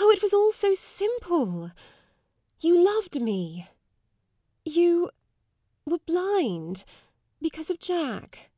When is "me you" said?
3.22-5.08